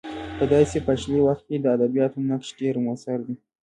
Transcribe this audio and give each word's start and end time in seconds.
په 0.37 0.43
داسې 0.53 0.77
پاشلي 0.87 1.19
وخت 1.27 1.43
کې 1.49 1.57
د 1.59 1.65
ادبیاتو 1.75 2.17
نقش 2.29 2.49
ډېر 2.59 2.75
موثر 2.85 3.17
دی. 3.27 3.35